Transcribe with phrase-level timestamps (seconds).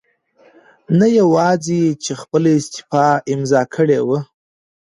[0.99, 4.19] نه یواځې چې خپله استعفاء امضا کړې وه